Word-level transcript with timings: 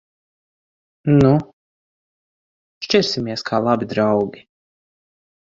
Nu! 1.17 1.33
Šķirsimies 2.87 3.47
kā 3.51 3.63
labi 3.67 3.89
draugi. 3.93 4.47